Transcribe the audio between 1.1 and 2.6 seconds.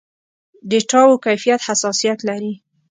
کيفيت حساسيت لري.